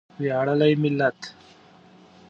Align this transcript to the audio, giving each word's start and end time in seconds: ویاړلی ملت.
ویاړلی 0.19 0.73
ملت. 0.83 1.19